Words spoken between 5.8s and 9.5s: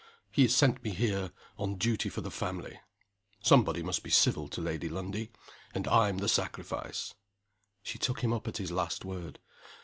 I'm the sacrifice." She took him up at his last word.